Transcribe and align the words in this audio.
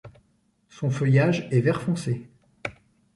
Son 0.67 0.89
feuillage 0.89 1.47
est 1.51 1.61
vert 1.61 1.79
foncé. 1.79 2.27